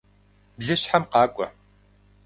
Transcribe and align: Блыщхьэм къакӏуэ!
Блыщхьэм 0.57 1.03
къакӏуэ! 1.11 1.47